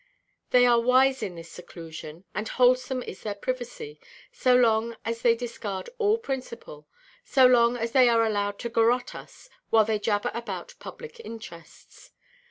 [0.49, 3.99] They are wise in this seclusion, and wholesome is their privacy,
[4.31, 9.47] so long as they discard all principle—so long as they are allowed to garotte us,
[9.69, 12.13] while they jabber about "public interests."